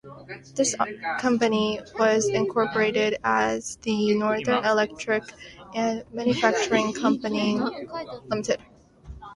This 0.55 0.75
company 1.19 1.79
was 1.99 2.27
incorporated 2.27 3.17
as 3.23 3.75
the 3.83 4.15
Northern 4.15 4.65
Electric 4.65 5.21
and 5.75 6.03
Manufacturing 6.11 6.91
Company 6.93 7.59
Limited. 8.25 8.59